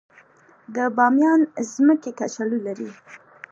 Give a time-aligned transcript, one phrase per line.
[0.75, 1.41] د بامیان
[1.71, 2.89] ځمکې کچالو لري